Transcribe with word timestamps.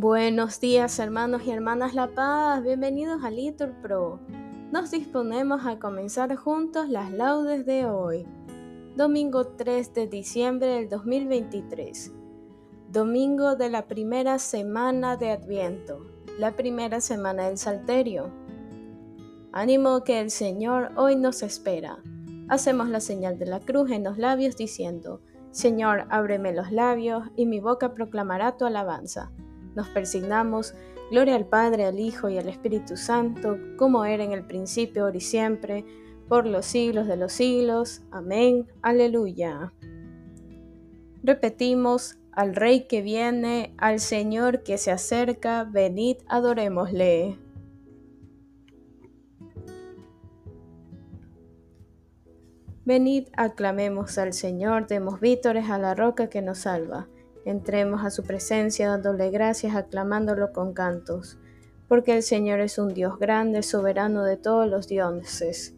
Buenos 0.00 0.60
días 0.60 0.96
hermanos 1.00 1.42
y 1.44 1.50
hermanas 1.50 1.92
La 1.92 2.06
Paz, 2.06 2.62
bienvenidos 2.62 3.24
a 3.24 3.30
Litur 3.32 3.72
Pro. 3.82 4.20
Nos 4.70 4.92
disponemos 4.92 5.66
a 5.66 5.80
comenzar 5.80 6.36
juntos 6.36 6.88
las 6.88 7.10
laudes 7.10 7.66
de 7.66 7.84
hoy, 7.84 8.24
domingo 8.94 9.48
3 9.48 9.94
de 9.94 10.06
diciembre 10.06 10.68
del 10.68 10.88
2023, 10.88 12.12
domingo 12.92 13.56
de 13.56 13.70
la 13.70 13.88
primera 13.88 14.38
semana 14.38 15.16
de 15.16 15.32
Adviento, 15.32 16.06
la 16.38 16.54
primera 16.54 17.00
semana 17.00 17.48
del 17.48 17.58
Salterio. 17.58 18.30
Ánimo 19.50 20.04
que 20.04 20.20
el 20.20 20.30
Señor 20.30 20.92
hoy 20.94 21.16
nos 21.16 21.42
espera. 21.42 21.98
Hacemos 22.48 22.88
la 22.88 23.00
señal 23.00 23.36
de 23.36 23.46
la 23.46 23.58
cruz 23.58 23.90
en 23.90 24.04
los 24.04 24.16
labios 24.16 24.56
diciendo, 24.56 25.22
Señor, 25.50 26.06
ábreme 26.08 26.52
los 26.52 26.70
labios 26.70 27.24
y 27.34 27.46
mi 27.46 27.58
boca 27.58 27.94
proclamará 27.94 28.56
tu 28.56 28.64
alabanza 28.64 29.32
nos 29.78 29.88
persignamos, 29.88 30.74
gloria 31.12 31.36
al 31.36 31.46
Padre, 31.46 31.84
al 31.84 32.00
Hijo 32.00 32.28
y 32.28 32.36
al 32.36 32.48
Espíritu 32.48 32.96
Santo, 32.96 33.56
como 33.76 34.04
era 34.04 34.24
en 34.24 34.32
el 34.32 34.44
principio, 34.44 35.04
ahora 35.04 35.16
y 35.16 35.20
siempre, 35.20 35.84
por 36.28 36.46
los 36.46 36.66
siglos 36.66 37.06
de 37.06 37.16
los 37.16 37.32
siglos. 37.32 38.02
Amén. 38.10 38.66
Aleluya. 38.82 39.72
Repetimos, 41.22 42.18
al 42.32 42.56
Rey 42.56 42.88
que 42.88 43.02
viene, 43.02 43.72
al 43.78 44.00
Señor 44.00 44.64
que 44.64 44.78
se 44.78 44.90
acerca, 44.90 45.62
venid, 45.62 46.16
adorémosle. 46.26 47.38
Venid, 52.84 53.28
aclamemos 53.36 54.18
al 54.18 54.32
Señor, 54.32 54.88
demos 54.88 55.20
vítores 55.20 55.70
a 55.70 55.78
la 55.78 55.94
roca 55.94 56.28
que 56.28 56.42
nos 56.42 56.58
salva. 56.58 57.06
Entremos 57.48 58.04
a 58.04 58.10
su 58.10 58.24
presencia 58.24 58.90
dándole 58.90 59.30
gracias, 59.30 59.74
aclamándolo 59.74 60.52
con 60.52 60.74
cantos, 60.74 61.38
porque 61.88 62.14
el 62.14 62.22
Señor 62.22 62.60
es 62.60 62.76
un 62.76 62.92
Dios 62.92 63.18
grande, 63.18 63.62
soberano 63.62 64.22
de 64.22 64.36
todos 64.36 64.68
los 64.68 64.86
dioses. 64.86 65.74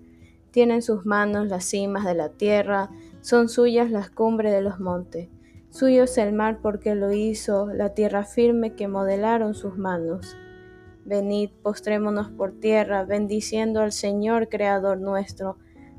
Tiene 0.51 0.75
en 0.75 0.83
sus 0.83 1.07
manos 1.07 1.47
las 1.47 1.65
cimas 1.65 2.05
de 2.05 2.17
la 2.17 2.31
tierra, 2.31 2.91
son 3.21 3.49
suyas 3.49 3.93
las 3.93 4.11
cumbres 4.11 4.53
de 4.53 4.63
los 4.63 4.81
montes. 4.81 5.29
Suyo 5.69 6.03
es 6.03 6.19
el 6.19 6.33
mar 6.33 6.59
porque 6.61 6.97
lo 6.97 7.13
hizo, 7.13 7.69
la 7.73 7.95
tierra 7.95 8.25
firme 8.25 8.75
que 8.75 8.89
modelaron 8.89 9.55
sus 9.55 9.79
manos. 9.79 10.37
Venid, 11.05 11.51
postrémonos 11.63 12.31
por 12.31 12.51
tierra, 12.51 13.05
bendiciendo 13.05 13.81
al 13.81 13.93
Señor, 13.93 14.49
Creador 14.49 14.99
nuestro, 14.99 15.57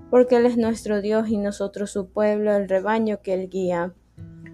porque 0.09 0.35
Él 0.35 0.47
es 0.47 0.57
nuestro 0.57 0.99
Dios 0.99 1.29
y 1.29 1.37
nosotros 1.37 1.91
su 1.91 2.09
pueblo, 2.09 2.53
el 2.53 2.67
rebaño 2.67 3.21
que 3.21 3.35
Él 3.35 3.47
guía. 3.49 3.93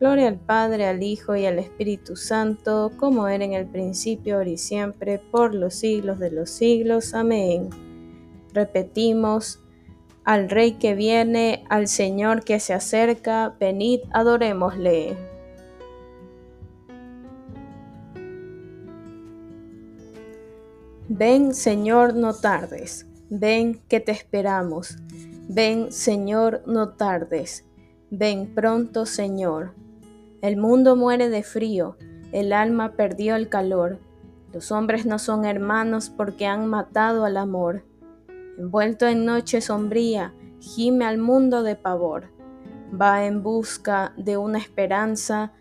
Gloria 0.00 0.28
al 0.28 0.38
Padre, 0.38 0.86
al 0.86 1.02
Hijo 1.02 1.34
y 1.34 1.44
al 1.44 1.58
Espíritu 1.58 2.14
Santo, 2.14 2.92
como 2.98 3.26
era 3.26 3.44
en 3.44 3.52
el 3.52 3.66
principio, 3.66 4.36
ahora 4.36 4.50
y 4.50 4.56
siempre, 4.56 5.18
por 5.18 5.56
los 5.56 5.74
siglos 5.74 6.20
de 6.20 6.30
los 6.30 6.50
siglos. 6.50 7.14
Amén. 7.14 7.70
Repetimos, 8.52 9.60
al 10.24 10.50
Rey 10.50 10.72
que 10.74 10.94
viene, 10.94 11.64
al 11.68 11.88
Señor 11.88 12.44
que 12.44 12.60
se 12.60 12.74
acerca, 12.74 13.56
venid, 13.58 14.00
adorémosle. 14.12 15.16
Ven, 21.08 21.54
Señor, 21.54 22.14
no 22.14 22.34
tardes. 22.34 23.06
Ven, 23.30 23.80
que 23.88 23.98
te 23.98 24.12
esperamos. 24.12 24.96
Ven, 25.48 25.90
Señor, 25.90 26.62
no 26.66 26.90
tardes. 26.90 27.64
Ven 28.10 28.54
pronto, 28.54 29.06
Señor. 29.06 29.72
El 30.40 30.56
mundo 30.56 30.94
muere 30.94 31.30
de 31.30 31.42
frío, 31.42 31.96
el 32.30 32.52
alma 32.52 32.92
perdió 32.92 33.34
el 33.34 33.48
calor. 33.48 33.98
Los 34.52 34.70
hombres 34.70 35.04
no 35.04 35.18
son 35.18 35.44
hermanos 35.44 36.10
porque 36.10 36.46
han 36.46 36.66
matado 36.66 37.24
al 37.24 37.36
amor. 37.36 37.84
Envuelto 38.56 39.06
en 39.06 39.24
noche 39.24 39.60
sombría, 39.60 40.32
gime 40.60 41.06
al 41.06 41.18
mundo 41.18 41.64
de 41.64 41.74
pavor. 41.74 42.28
Va 43.00 43.24
en 43.26 43.42
busca 43.42 44.12
de 44.16 44.36
una 44.36 44.58
esperanza, 44.58 45.52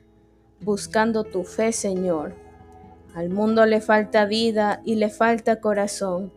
buscando 0.61 1.23
tu 1.23 1.43
fe, 1.43 1.71
Señor. 1.71 2.35
Al 3.15 3.29
mundo 3.29 3.65
le 3.65 3.81
falta 3.81 4.25
vida 4.25 4.81
y 4.85 4.95
le 4.95 5.09
falta 5.09 5.59
corazón, 5.59 6.31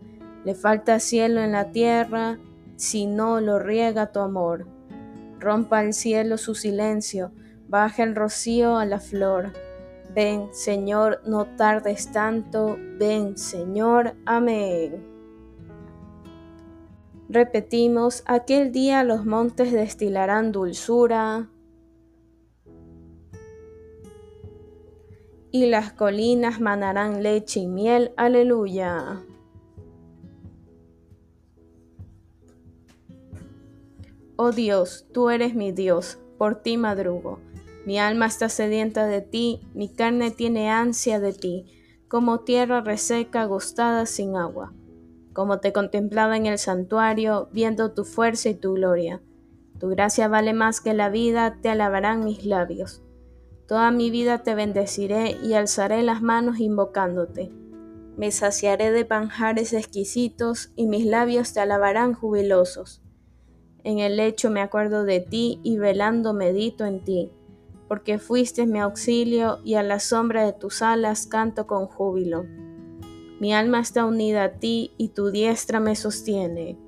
le 0.46 0.54
falta 0.54 0.98
cielo 0.98 1.42
en 1.42 1.52
la 1.52 1.72
tierra, 1.72 2.38
si 2.76 3.04
no 3.04 3.42
lo 3.42 3.58
riega 3.58 4.12
tu 4.12 4.20
amor. 4.20 4.66
Rompa 5.38 5.82
el 5.82 5.92
cielo 5.92 6.38
su 6.38 6.54
silencio, 6.54 7.32
Baja 7.70 8.02
el 8.02 8.16
rocío 8.16 8.78
a 8.78 8.84
la 8.84 8.98
flor. 8.98 9.52
Ven, 10.12 10.48
Señor, 10.52 11.22
no 11.24 11.46
tardes 11.54 12.10
tanto. 12.10 12.76
Ven, 12.98 13.38
Señor. 13.38 14.16
Amén. 14.26 15.06
Repetimos, 17.28 18.24
aquel 18.26 18.72
día 18.72 19.04
los 19.04 19.24
montes 19.24 19.70
destilarán 19.70 20.50
dulzura 20.50 21.48
y 25.52 25.66
las 25.66 25.92
colinas 25.92 26.60
manarán 26.60 27.22
leche 27.22 27.60
y 27.60 27.68
miel. 27.68 28.12
Aleluya. 28.16 29.22
Oh 34.34 34.50
Dios, 34.50 35.06
tú 35.12 35.30
eres 35.30 35.54
mi 35.54 35.70
Dios, 35.70 36.18
por 36.36 36.56
ti 36.56 36.76
madrugo. 36.76 37.38
Mi 37.86 37.98
alma 37.98 38.26
está 38.26 38.50
sedienta 38.50 39.06
de 39.06 39.22
ti, 39.22 39.62
mi 39.72 39.88
carne 39.88 40.30
tiene 40.30 40.70
ansia 40.70 41.18
de 41.18 41.32
ti, 41.32 41.64
como 42.08 42.40
tierra 42.40 42.82
reseca 42.82 43.42
agostada 43.42 44.04
sin 44.04 44.36
agua. 44.36 44.74
Como 45.32 45.60
te 45.60 45.72
contemplaba 45.72 46.36
en 46.36 46.44
el 46.44 46.58
santuario, 46.58 47.48
viendo 47.52 47.92
tu 47.92 48.04
fuerza 48.04 48.50
y 48.50 48.54
tu 48.54 48.74
gloria. 48.74 49.22
Tu 49.78 49.88
gracia 49.88 50.28
vale 50.28 50.52
más 50.52 50.82
que 50.82 50.92
la 50.92 51.08
vida, 51.08 51.56
te 51.62 51.70
alabarán 51.70 52.24
mis 52.24 52.44
labios. 52.44 53.02
Toda 53.66 53.90
mi 53.92 54.10
vida 54.10 54.42
te 54.42 54.54
bendeciré 54.54 55.38
y 55.42 55.54
alzaré 55.54 56.02
las 56.02 56.20
manos 56.20 56.58
invocándote. 56.58 57.50
Me 58.16 58.30
saciaré 58.30 58.90
de 58.90 59.06
panjares 59.06 59.72
exquisitos 59.72 60.70
y 60.76 60.86
mis 60.86 61.06
labios 61.06 61.54
te 61.54 61.60
alabarán 61.60 62.12
jubilosos. 62.12 63.00
En 63.84 64.00
el 64.00 64.18
lecho 64.18 64.50
me 64.50 64.60
acuerdo 64.60 65.04
de 65.04 65.20
ti 65.20 65.60
y 65.62 65.78
velando 65.78 66.34
medito 66.34 66.84
en 66.84 67.02
ti 67.02 67.30
porque 67.90 68.20
fuiste 68.20 68.66
mi 68.66 68.78
auxilio 68.78 69.58
y 69.64 69.74
a 69.74 69.82
la 69.82 69.98
sombra 69.98 70.46
de 70.46 70.52
tus 70.52 70.80
alas 70.80 71.26
canto 71.26 71.66
con 71.66 71.88
júbilo. 71.88 72.44
Mi 73.40 73.52
alma 73.52 73.80
está 73.80 74.04
unida 74.04 74.44
a 74.44 74.52
ti 74.52 74.92
y 74.96 75.08
tu 75.08 75.32
diestra 75.32 75.80
me 75.80 75.96
sostiene. 75.96 76.78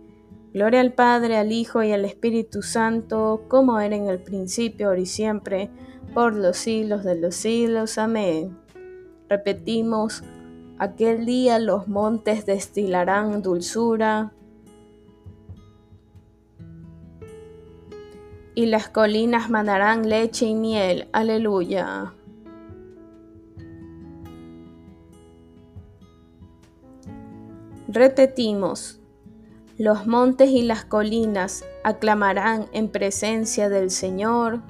Gloria 0.54 0.80
al 0.80 0.92
Padre, 0.92 1.38
al 1.38 1.50
Hijo 1.50 1.82
y 1.82 1.90
al 1.90 2.04
Espíritu 2.04 2.62
Santo, 2.62 3.46
como 3.48 3.80
era 3.80 3.96
en 3.96 4.06
el 4.06 4.22
principio, 4.22 4.90
ahora 4.90 5.00
y 5.00 5.06
siempre, 5.06 5.70
por 6.14 6.36
los 6.36 6.56
siglos 6.56 7.02
de 7.02 7.16
los 7.16 7.34
siglos. 7.34 7.98
Amén. 7.98 8.56
Repetimos, 9.28 10.22
aquel 10.78 11.26
día 11.26 11.58
los 11.58 11.88
montes 11.88 12.46
destilarán 12.46 13.42
dulzura, 13.42 14.34
y 18.54 18.66
las 18.66 18.88
colinas 18.88 19.50
mandarán 19.50 20.08
leche 20.08 20.46
y 20.46 20.54
miel. 20.54 21.08
Aleluya. 21.12 22.12
Repetimos, 27.88 29.00
los 29.76 30.06
montes 30.06 30.48
y 30.50 30.62
las 30.62 30.84
colinas 30.84 31.64
aclamarán 31.84 32.68
en 32.72 32.88
presencia 32.88 33.68
del 33.68 33.90
Señor. 33.90 34.60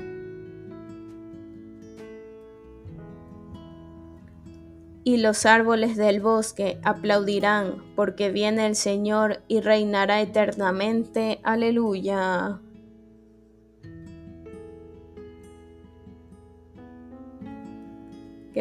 Y 5.05 5.19
los 5.19 5.47
árboles 5.47 5.97
del 5.97 6.21
bosque 6.21 6.81
aplaudirán, 6.83 7.83
porque 7.97 8.31
viene 8.31 8.67
el 8.67 8.77
Señor 8.77 9.43
y 9.49 9.61
reinará 9.61 10.21
eternamente. 10.21 11.41
Aleluya. 11.43 12.61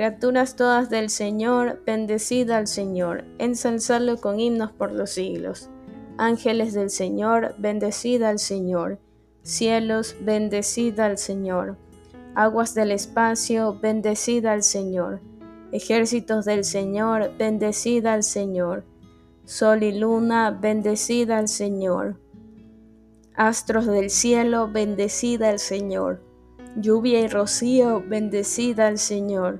Criaturas 0.01 0.55
todas 0.55 0.89
del 0.89 1.11
Señor, 1.11 1.83
bendecida 1.85 2.57
al 2.57 2.65
Señor, 2.65 3.23
ensalzadlo 3.37 4.17
con 4.17 4.39
himnos 4.39 4.71
por 4.71 4.91
los 4.91 5.11
siglos. 5.11 5.69
Ángeles 6.17 6.73
del 6.73 6.89
Señor, 6.89 7.53
bendecida 7.59 8.29
al 8.29 8.39
Señor. 8.39 8.97
Cielos, 9.43 10.15
bendecida 10.19 11.05
al 11.05 11.19
Señor. 11.19 11.77
Aguas 12.33 12.73
del 12.73 12.89
espacio, 12.89 13.77
bendecida 13.79 14.53
al 14.53 14.63
Señor. 14.63 15.21
Ejércitos 15.71 16.45
del 16.45 16.63
Señor, 16.63 17.37
bendecida 17.37 18.13
al 18.13 18.23
Señor. 18.23 18.83
Sol 19.45 19.83
y 19.83 19.91
luna, 19.91 20.49
bendecida 20.49 21.37
al 21.37 21.47
Señor. 21.47 22.19
Astros 23.35 23.85
del 23.85 24.09
cielo, 24.09 24.67
bendecida 24.67 25.49
al 25.49 25.59
Señor. 25.59 26.23
Lluvia 26.75 27.19
y 27.19 27.27
rocío, 27.27 28.03
bendecida 28.03 28.87
al 28.87 28.97
Señor 28.97 29.59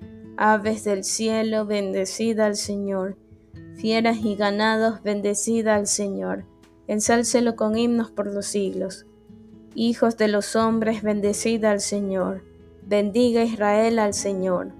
Aves 0.43 0.83
del 0.83 1.03
cielo, 1.03 1.67
bendecida 1.67 2.47
al 2.47 2.55
Señor. 2.55 3.15
Fieras 3.75 4.17
y 4.23 4.35
ganados, 4.35 5.03
bendecida 5.03 5.75
al 5.75 5.85
Señor. 5.85 6.45
Ensálcelo 6.87 7.55
con 7.55 7.77
himnos 7.77 8.09
por 8.09 8.25
los 8.25 8.47
siglos. 8.47 9.05
Hijos 9.75 10.17
de 10.17 10.29
los 10.29 10.55
hombres, 10.55 11.03
bendecida 11.03 11.69
al 11.69 11.79
Señor. 11.79 12.43
Bendiga 12.81 13.43
Israel 13.43 13.99
al 13.99 14.15
Señor. 14.15 14.71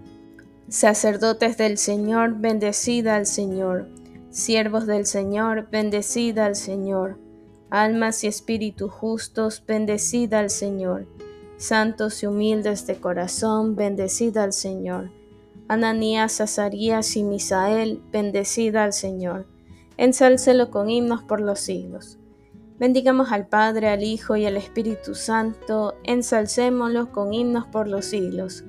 Sacerdotes 0.68 1.58
del 1.58 1.78
Señor, 1.78 2.40
bendecida 2.40 3.16
al 3.16 3.28
Señor. 3.28 3.88
Siervos 4.31 4.88
del 4.88 5.06
Señor, 5.06 5.69
bendecida 5.69 6.48
al 6.48 6.56
Señor. 6.56 7.19
Almas 7.69 8.24
y 8.24 8.28
espíritus 8.28 8.92
justos, 8.92 9.63
bendecida 9.68 10.40
al 10.40 10.50
Señor. 10.50 11.06
Santos 11.58 12.24
y 12.24 12.25
humildes 12.25 12.88
de 12.88 12.96
corazón, 12.96 13.75
bendecida 13.75 14.42
al 14.42 14.54
Señor. 14.54 15.20
Ananías, 15.71 16.41
Azarías 16.41 17.15
y 17.15 17.23
Misael, 17.23 18.01
bendecida 18.12 18.83
al 18.83 18.91
Señor. 18.91 19.47
Ensálcelo 19.95 20.69
con 20.69 20.89
himnos 20.89 21.23
por 21.23 21.39
los 21.39 21.62
siglos. 21.62 22.19
Bendigamos 22.77 23.31
al 23.31 23.47
Padre, 23.47 23.88
al 23.88 24.03
Hijo 24.03 24.35
y 24.35 24.45
al 24.45 24.57
Espíritu 24.57 25.15
Santo, 25.15 25.95
ensalcémoslo 26.03 27.13
con 27.13 27.33
himnos 27.33 27.68
por 27.68 27.88
los 27.88 28.03
siglos. 28.03 28.65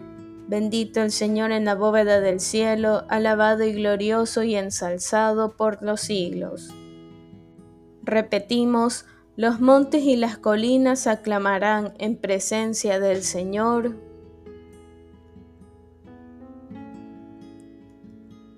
Bendito 0.46 1.02
el 1.02 1.10
Señor 1.10 1.50
en 1.50 1.64
la 1.64 1.74
bóveda 1.74 2.20
del 2.20 2.38
cielo, 2.38 3.02
alabado 3.08 3.64
y 3.64 3.72
glorioso 3.72 4.44
y 4.44 4.54
ensalzado 4.54 5.56
por 5.56 5.82
los 5.82 6.02
siglos. 6.02 6.72
Repetimos, 8.04 9.06
los 9.34 9.60
montes 9.60 10.04
y 10.04 10.14
las 10.14 10.38
colinas 10.38 11.08
aclamarán 11.08 11.94
en 11.98 12.16
presencia 12.16 13.00
del 13.00 13.24
Señor. 13.24 14.11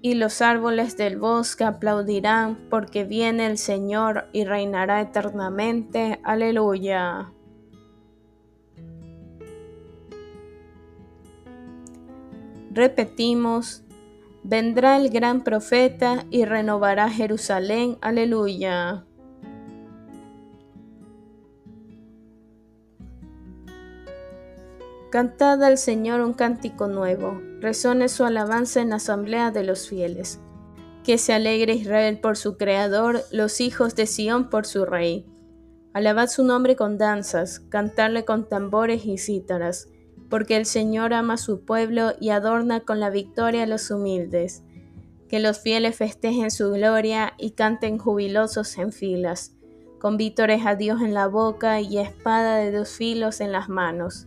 Y 0.04 0.12
los 0.12 0.42
árboles 0.42 0.98
del 0.98 1.16
bosque 1.16 1.64
aplaudirán, 1.64 2.58
porque 2.68 3.04
viene 3.04 3.46
el 3.46 3.56
Señor 3.56 4.28
y 4.34 4.44
reinará 4.44 5.00
eternamente. 5.00 6.20
Aleluya. 6.22 7.32
Repetimos, 12.70 13.82
vendrá 14.42 14.98
el 14.98 15.08
gran 15.08 15.42
profeta 15.42 16.26
y 16.30 16.44
renovará 16.44 17.08
Jerusalén. 17.08 17.96
Aleluya. 18.02 19.06
Cantad 25.14 25.62
al 25.62 25.78
Señor 25.78 26.20
un 26.22 26.32
cántico 26.32 26.88
nuevo, 26.88 27.40
resone 27.60 28.08
su 28.08 28.24
alabanza 28.24 28.80
en 28.80 28.88
la 28.88 28.96
asamblea 28.96 29.52
de 29.52 29.62
los 29.62 29.88
fieles. 29.88 30.40
Que 31.04 31.18
se 31.18 31.32
alegre 31.32 31.74
Israel 31.74 32.18
por 32.18 32.36
su 32.36 32.56
Creador, 32.56 33.22
los 33.30 33.60
hijos 33.60 33.94
de 33.94 34.06
Sión 34.06 34.50
por 34.50 34.66
su 34.66 34.84
Rey. 34.84 35.24
Alabad 35.92 36.26
su 36.26 36.42
nombre 36.42 36.74
con 36.74 36.98
danzas, 36.98 37.60
cantarle 37.60 38.24
con 38.24 38.48
tambores 38.48 39.06
y 39.06 39.16
cítaras, 39.18 39.86
porque 40.28 40.56
el 40.56 40.66
Señor 40.66 41.14
ama 41.14 41.34
a 41.34 41.36
su 41.38 41.64
pueblo 41.64 42.14
y 42.18 42.30
adorna 42.30 42.80
con 42.80 42.98
la 42.98 43.10
victoria 43.10 43.62
a 43.62 43.66
los 43.68 43.92
humildes. 43.92 44.64
Que 45.28 45.38
los 45.38 45.60
fieles 45.60 45.94
festejen 45.94 46.50
su 46.50 46.72
gloria 46.72 47.34
y 47.38 47.52
canten 47.52 47.98
jubilosos 47.98 48.76
en 48.78 48.90
filas, 48.90 49.52
con 50.00 50.16
vítores 50.16 50.66
a 50.66 50.74
Dios 50.74 51.02
en 51.02 51.14
la 51.14 51.28
boca 51.28 51.80
y 51.80 51.98
espada 51.98 52.56
de 52.56 52.72
dos 52.72 52.88
filos 52.88 53.40
en 53.40 53.52
las 53.52 53.68
manos 53.68 54.26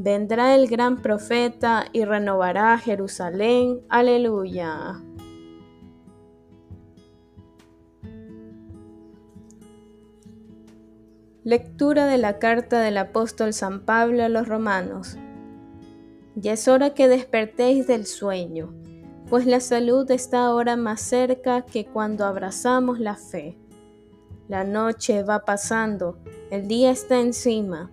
Vendrá 0.00 0.54
el 0.54 0.68
gran 0.68 1.02
profeta 1.02 1.86
y 1.92 2.04
renovará 2.04 2.78
Jerusalén. 2.78 3.80
Aleluya. 3.88 5.02
Lectura 11.42 12.06
de 12.06 12.16
la 12.16 12.38
carta 12.38 12.80
del 12.80 12.96
apóstol 12.96 13.52
San 13.52 13.80
Pablo 13.80 14.22
a 14.22 14.28
los 14.28 14.46
romanos. 14.46 15.18
Ya 16.36 16.52
es 16.52 16.68
hora 16.68 16.94
que 16.94 17.08
despertéis 17.08 17.88
del 17.88 18.06
sueño, 18.06 18.72
pues 19.28 19.46
la 19.46 19.58
salud 19.58 20.08
está 20.12 20.44
ahora 20.44 20.76
más 20.76 21.00
cerca 21.00 21.62
que 21.62 21.86
cuando 21.86 22.24
abrazamos 22.24 23.00
la 23.00 23.16
fe. 23.16 23.58
La 24.46 24.62
noche 24.62 25.24
va 25.24 25.40
pasando, 25.40 26.18
el 26.52 26.68
día 26.68 26.92
está 26.92 27.18
encima 27.18 27.90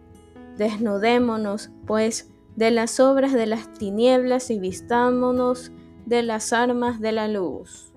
Desnudémonos, 0.58 1.72
pues, 1.86 2.32
de 2.56 2.72
las 2.72 3.00
obras 3.00 3.34
de 3.34 3.46
las 3.46 3.74
tinieblas 3.74 4.50
y 4.50 4.60
vistámonos 4.60 5.72
de 6.06 6.24
las 6.24 6.54
armas 6.54 7.00
de 7.02 7.12
la 7.12 7.28
luz. 7.28 7.94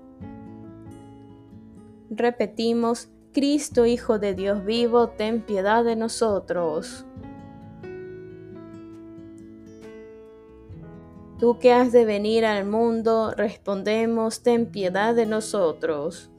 Repetimos, 2.10 3.10
Cristo 3.32 3.86
Hijo 3.86 4.18
de 4.18 4.34
Dios 4.34 4.64
vivo, 4.64 5.10
ten 5.10 5.42
piedad 5.42 5.84
de 5.84 5.94
nosotros. 5.94 7.04
Tú 11.38 11.58
que 11.60 11.72
has 11.72 11.92
de 11.92 12.04
venir 12.04 12.44
al 12.44 12.66
mundo, 12.66 13.32
respondemos, 13.36 14.42
ten 14.42 14.66
piedad 14.66 15.14
de 15.14 15.26
nosotros. 15.26 16.32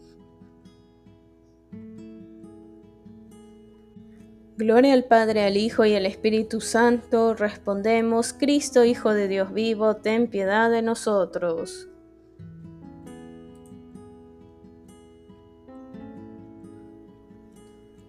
Gloria 4.60 4.94
al 4.94 5.06
Padre, 5.06 5.46
al 5.46 5.56
Hijo 5.56 5.86
y 5.86 5.96
al 5.96 6.06
Espíritu 6.06 6.60
Santo. 6.60 7.34
Respondemos, 7.34 8.34
Cristo, 8.34 8.84
Hijo 8.84 9.14
de 9.14 9.30
Dios 9.30 9.54
vivo, 9.54 9.96
ten 9.96 10.28
piedad 10.28 10.70
de 10.70 10.82
nosotros. 10.82 11.88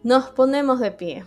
Nos 0.03 0.31
ponemos 0.31 0.81
de 0.81 0.91
pie. 0.91 1.25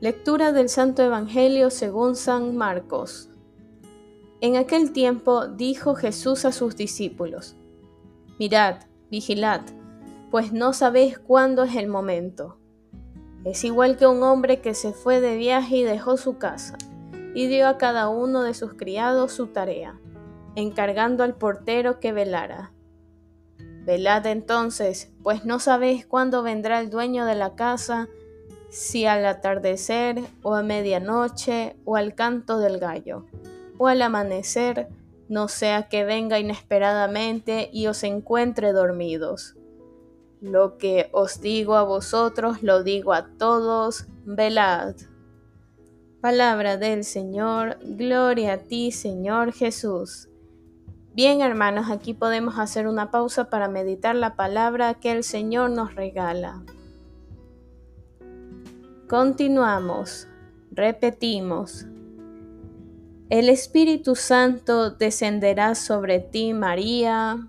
Lectura 0.00 0.50
del 0.50 0.68
Santo 0.68 1.04
Evangelio 1.04 1.70
según 1.70 2.16
San 2.16 2.56
Marcos. 2.56 3.30
En 4.40 4.56
aquel 4.56 4.90
tiempo 4.90 5.46
dijo 5.46 5.94
Jesús 5.94 6.44
a 6.44 6.50
sus 6.50 6.74
discípulos, 6.74 7.54
Mirad, 8.40 8.80
vigilad, 9.08 9.60
pues 10.32 10.52
no 10.52 10.72
sabéis 10.72 11.20
cuándo 11.20 11.62
es 11.62 11.76
el 11.76 11.86
momento. 11.86 12.58
Es 13.44 13.64
igual 13.64 13.96
que 13.96 14.06
un 14.06 14.22
hombre 14.22 14.60
que 14.60 14.74
se 14.74 14.92
fue 14.92 15.20
de 15.20 15.36
viaje 15.36 15.76
y 15.76 15.82
dejó 15.84 16.16
su 16.16 16.38
casa, 16.38 16.76
y 17.34 17.46
dio 17.46 17.68
a 17.68 17.78
cada 17.78 18.08
uno 18.08 18.42
de 18.42 18.54
sus 18.54 18.74
criados 18.74 19.32
su 19.32 19.46
tarea, 19.48 19.98
encargando 20.56 21.22
al 21.24 21.34
portero 21.34 22.00
que 22.00 22.12
velara. 22.12 22.72
Velad 23.84 24.26
entonces, 24.26 25.10
pues 25.22 25.44
no 25.44 25.60
sabéis 25.60 26.04
cuándo 26.04 26.42
vendrá 26.42 26.80
el 26.80 26.90
dueño 26.90 27.24
de 27.24 27.34
la 27.34 27.54
casa, 27.54 28.08
si 28.70 29.06
al 29.06 29.24
atardecer, 29.24 30.20
o 30.42 30.54
a 30.54 30.62
medianoche, 30.62 31.76
o 31.84 31.96
al 31.96 32.14
canto 32.14 32.58
del 32.58 32.78
gallo, 32.78 33.24
o 33.78 33.86
al 33.86 34.02
amanecer, 34.02 34.88
no 35.28 35.48
sea 35.48 35.88
que 35.88 36.04
venga 36.04 36.38
inesperadamente 36.38 37.70
y 37.72 37.86
os 37.86 38.02
encuentre 38.02 38.72
dormidos. 38.72 39.57
Lo 40.40 40.78
que 40.78 41.10
os 41.12 41.40
digo 41.40 41.74
a 41.74 41.82
vosotros, 41.82 42.62
lo 42.62 42.84
digo 42.84 43.12
a 43.12 43.26
todos, 43.38 44.06
velad. 44.24 44.94
Palabra 46.20 46.76
del 46.76 47.04
Señor, 47.04 47.78
gloria 47.82 48.54
a 48.54 48.58
ti, 48.58 48.92
Señor 48.92 49.52
Jesús. 49.52 50.28
Bien, 51.12 51.40
hermanos, 51.40 51.90
aquí 51.90 52.14
podemos 52.14 52.58
hacer 52.58 52.86
una 52.86 53.10
pausa 53.10 53.50
para 53.50 53.68
meditar 53.68 54.14
la 54.14 54.36
palabra 54.36 54.94
que 54.94 55.10
el 55.10 55.24
Señor 55.24 55.70
nos 55.70 55.96
regala. 55.96 56.62
Continuamos, 59.08 60.28
repetimos. 60.70 61.86
El 63.30 63.48
Espíritu 63.48 64.14
Santo 64.14 64.90
descenderá 64.90 65.74
sobre 65.74 66.20
ti, 66.20 66.54
María. 66.54 67.48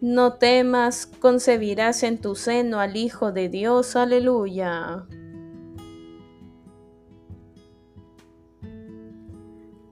No 0.00 0.34
temas, 0.34 1.06
concebirás 1.06 2.02
en 2.02 2.18
tu 2.20 2.34
seno 2.34 2.80
al 2.80 2.96
Hijo 2.96 3.32
de 3.32 3.48
Dios. 3.48 3.96
Aleluya. 3.96 5.06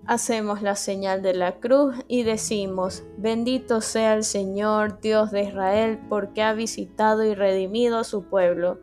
hacemos 0.07 0.63
la 0.63 0.77
señal 0.77 1.23
de 1.23 1.35
la 1.35 1.57
cruz 1.57 1.97
y 2.09 2.23
decimos, 2.23 3.03
bendito 3.19 3.81
sea 3.81 4.15
el 4.15 4.25
Señor, 4.25 5.01
Dios 5.01 5.31
de 5.31 5.43
Israel, 5.43 5.99
porque 6.09 6.43
ha 6.43 6.53
visitado 6.53 7.25
y 7.25 7.35
redimido 7.35 7.99
a 7.99 8.05
su 8.05 8.25
pueblo, 8.25 8.79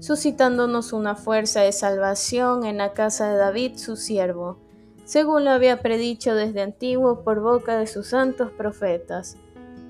suscitándonos 0.00 0.92
una 0.92 1.14
fuerza 1.14 1.60
de 1.60 1.72
salvación 1.72 2.64
en 2.64 2.78
la 2.78 2.92
casa 2.92 3.30
de 3.30 3.38
David, 3.38 3.76
su 3.76 3.96
siervo, 3.96 4.58
según 5.04 5.44
lo 5.44 5.50
había 5.50 5.80
predicho 5.82 6.34
desde 6.34 6.62
antiguo 6.62 7.22
por 7.22 7.40
boca 7.40 7.78
de 7.78 7.86
sus 7.86 8.08
santos 8.08 8.50
profetas. 8.50 9.36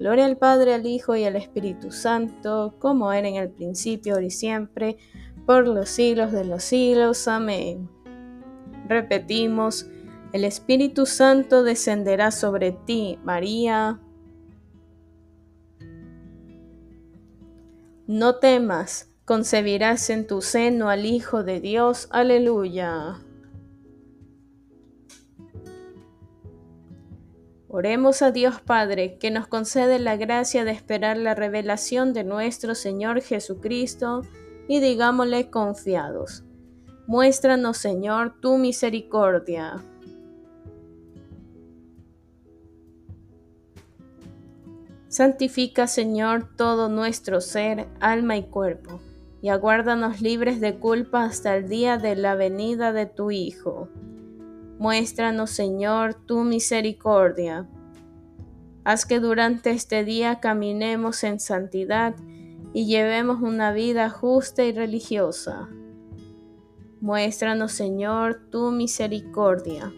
Gloria 0.00 0.24
al 0.24 0.38
Padre, 0.38 0.72
al 0.72 0.86
Hijo 0.86 1.14
y 1.14 1.24
al 1.24 1.36
Espíritu 1.36 1.92
Santo, 1.92 2.74
como 2.78 3.12
era 3.12 3.28
en 3.28 3.34
el 3.34 3.50
principio, 3.50 4.14
ahora 4.14 4.24
y 4.24 4.30
siempre, 4.30 4.96
por 5.44 5.68
los 5.68 5.90
siglos 5.90 6.32
de 6.32 6.46
los 6.46 6.64
siglos. 6.64 7.28
Amén. 7.28 7.86
Repetimos, 8.88 9.86
el 10.32 10.44
Espíritu 10.44 11.04
Santo 11.04 11.62
descenderá 11.64 12.30
sobre 12.30 12.72
ti, 12.72 13.18
María. 13.24 14.00
No 18.06 18.36
temas, 18.36 19.12
concebirás 19.26 20.08
en 20.08 20.26
tu 20.26 20.40
seno 20.40 20.88
al 20.88 21.04
Hijo 21.04 21.44
de 21.44 21.60
Dios. 21.60 22.08
Aleluya. 22.10 23.18
Oremos 27.72 28.20
a 28.20 28.32
Dios 28.32 28.60
Padre, 28.60 29.16
que 29.18 29.30
nos 29.30 29.46
concede 29.46 30.00
la 30.00 30.16
gracia 30.16 30.64
de 30.64 30.72
esperar 30.72 31.16
la 31.16 31.36
revelación 31.36 32.12
de 32.12 32.24
nuestro 32.24 32.74
Señor 32.74 33.20
Jesucristo, 33.20 34.22
y 34.66 34.80
digámosle 34.80 35.50
confiados. 35.50 36.42
Muéstranos, 37.06 37.76
Señor, 37.76 38.40
tu 38.40 38.58
misericordia. 38.58 39.84
Santifica, 45.06 45.86
Señor, 45.86 46.48
todo 46.56 46.88
nuestro 46.88 47.40
ser, 47.40 47.86
alma 48.00 48.36
y 48.36 48.42
cuerpo, 48.42 49.00
y 49.42 49.48
aguárdanos 49.48 50.20
libres 50.20 50.60
de 50.60 50.80
culpa 50.80 51.22
hasta 51.22 51.56
el 51.56 51.68
día 51.68 51.98
de 51.98 52.16
la 52.16 52.34
venida 52.34 52.92
de 52.92 53.06
tu 53.06 53.30
Hijo. 53.30 53.88
Muéstranos, 54.80 55.50
Señor, 55.50 56.14
tu 56.14 56.42
misericordia. 56.42 57.68
Haz 58.82 59.04
que 59.04 59.20
durante 59.20 59.72
este 59.72 60.06
día 60.06 60.40
caminemos 60.40 61.22
en 61.22 61.38
santidad 61.38 62.16
y 62.72 62.86
llevemos 62.86 63.42
una 63.42 63.74
vida 63.74 64.08
justa 64.08 64.64
y 64.64 64.72
religiosa. 64.72 65.68
Muéstranos, 67.02 67.72
Señor, 67.72 68.48
tu 68.50 68.70
misericordia. 68.70 69.92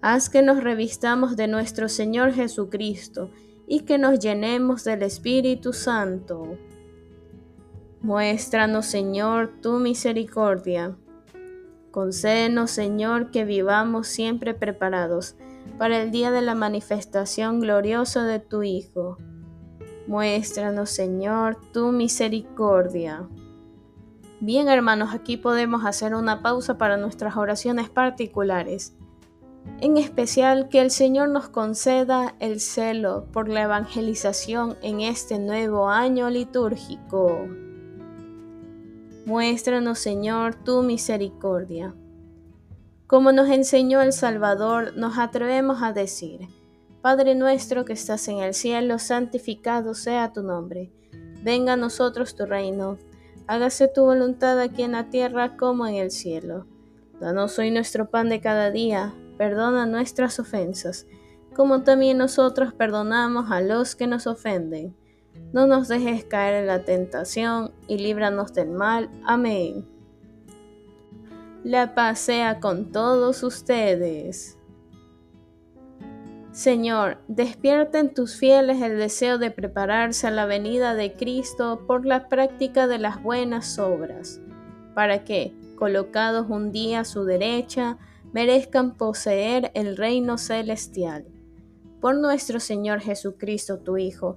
Haz 0.00 0.30
que 0.30 0.40
nos 0.40 0.64
revistamos 0.64 1.36
de 1.36 1.46
nuestro 1.46 1.90
Señor 1.90 2.32
Jesucristo 2.32 3.32
y 3.66 3.80
que 3.80 3.98
nos 3.98 4.18
llenemos 4.18 4.84
del 4.84 5.02
Espíritu 5.02 5.74
Santo. 5.74 6.56
Muéstranos, 8.00 8.86
Señor, 8.86 9.60
tu 9.60 9.78
misericordia. 9.78 10.96
Concédenos, 11.94 12.72
Señor, 12.72 13.30
que 13.30 13.44
vivamos 13.44 14.08
siempre 14.08 14.52
preparados 14.52 15.36
para 15.78 16.02
el 16.02 16.10
día 16.10 16.32
de 16.32 16.42
la 16.42 16.56
manifestación 16.56 17.60
gloriosa 17.60 18.24
de 18.24 18.40
tu 18.40 18.64
Hijo. 18.64 19.16
Muéstranos, 20.08 20.90
Señor, 20.90 21.56
tu 21.72 21.92
misericordia. 21.92 23.28
Bien, 24.40 24.66
hermanos, 24.66 25.14
aquí 25.14 25.36
podemos 25.36 25.84
hacer 25.84 26.16
una 26.16 26.42
pausa 26.42 26.78
para 26.78 26.96
nuestras 26.96 27.36
oraciones 27.36 27.88
particulares 27.90 28.96
en 29.80 29.96
especial 29.96 30.68
que 30.68 30.80
el 30.80 30.90
Señor 30.90 31.28
nos 31.28 31.48
conceda 31.48 32.34
el 32.40 32.60
celo 32.60 33.26
por 33.32 33.48
la 33.48 33.62
evangelización 33.62 34.76
en 34.82 35.00
este 35.00 35.38
nuevo 35.38 35.88
año 35.88 36.28
litúrgico. 36.28 37.48
Muéstranos, 39.26 39.98
Señor, 39.98 40.54
tu 40.54 40.82
misericordia. 40.82 41.94
Como 43.06 43.32
nos 43.32 43.48
enseñó 43.48 44.02
el 44.02 44.12
Salvador, 44.12 44.96
nos 44.96 45.18
atrevemos 45.18 45.82
a 45.82 45.94
decir, 45.94 46.48
Padre 47.00 47.34
nuestro 47.34 47.86
que 47.86 47.94
estás 47.94 48.28
en 48.28 48.38
el 48.38 48.52
cielo, 48.52 48.98
santificado 48.98 49.94
sea 49.94 50.32
tu 50.32 50.42
nombre. 50.42 50.92
Venga 51.42 51.72
a 51.72 51.76
nosotros 51.76 52.36
tu 52.36 52.44
reino. 52.44 52.98
Hágase 53.46 53.88
tu 53.88 54.04
voluntad 54.04 54.60
aquí 54.60 54.82
en 54.82 54.92
la 54.92 55.08
tierra 55.08 55.56
como 55.56 55.86
en 55.86 55.94
el 55.94 56.10
cielo. 56.10 56.66
Danos 57.18 57.58
hoy 57.58 57.70
nuestro 57.70 58.10
pan 58.10 58.28
de 58.28 58.40
cada 58.40 58.70
día 58.70 59.14
perdona 59.38 59.86
nuestras 59.86 60.38
ofensas, 60.38 61.06
como 61.54 61.82
también 61.82 62.18
nosotros 62.18 62.74
perdonamos 62.74 63.50
a 63.50 63.60
los 63.60 63.96
que 63.96 64.06
nos 64.06 64.26
ofenden. 64.26 64.94
No 65.52 65.66
nos 65.66 65.88
dejes 65.88 66.24
caer 66.24 66.54
en 66.54 66.66
la 66.66 66.84
tentación 66.84 67.72
y 67.86 67.98
líbranos 67.98 68.52
del 68.54 68.70
mal. 68.70 69.08
Amén. 69.24 69.86
La 71.62 71.94
paz 71.94 72.18
sea 72.18 72.60
con 72.60 72.92
todos 72.92 73.42
ustedes. 73.42 74.58
Señor, 76.54 77.18
despierta 77.26 77.98
en 77.98 78.14
tus 78.14 78.36
fieles 78.36 78.80
el 78.80 78.96
deseo 78.96 79.38
de 79.38 79.50
prepararse 79.50 80.28
a 80.28 80.30
la 80.30 80.46
venida 80.46 80.94
de 80.94 81.12
Cristo 81.12 81.84
por 81.86 82.06
la 82.06 82.28
práctica 82.28 82.86
de 82.86 82.98
las 82.98 83.22
buenas 83.22 83.78
obras, 83.80 84.40
para 84.94 85.24
que, 85.24 85.52
colocados 85.76 86.46
un 86.48 86.70
día 86.70 87.00
a 87.00 87.04
su 87.04 87.24
derecha, 87.24 87.98
merezcan 88.32 88.96
poseer 88.96 89.72
el 89.74 89.96
reino 89.96 90.38
celestial. 90.38 91.26
Por 92.00 92.16
nuestro 92.16 92.60
Señor 92.60 93.00
Jesucristo, 93.00 93.78
tu 93.78 93.96
Hijo, 93.96 94.36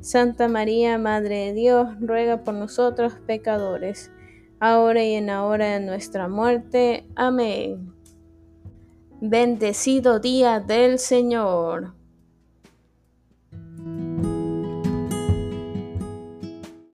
Santa 0.00 0.48
María, 0.48 0.98
Madre 0.98 1.46
de 1.46 1.52
Dios, 1.52 1.88
ruega 2.00 2.42
por 2.42 2.54
nosotros 2.54 3.14
pecadores 3.26 4.10
ahora 4.60 5.02
y 5.02 5.14
en 5.14 5.26
la 5.26 5.44
hora 5.44 5.78
de 5.78 5.80
nuestra 5.80 6.28
muerte. 6.28 7.06
Amén. 7.16 7.92
Bendecido 9.20 10.20
día 10.20 10.60
del 10.60 10.98
Señor. 10.98 11.99